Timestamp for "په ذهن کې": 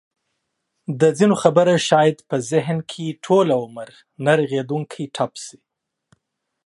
2.29-3.17